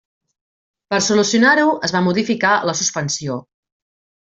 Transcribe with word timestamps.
Per 0.93 0.99
solucionar-ho, 1.07 1.67
es 1.89 1.95
va 1.97 2.03
modificar 2.07 2.55
la 2.71 2.77
suspensió. 2.83 3.39